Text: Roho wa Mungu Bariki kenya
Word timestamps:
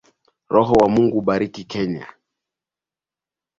Roho 0.53 0.73
wa 0.79 0.87
Mungu 0.93 1.19
Bariki 1.27 1.63
kenya 1.71 2.05